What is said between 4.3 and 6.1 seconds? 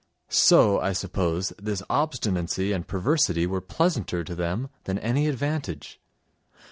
them than any advantage....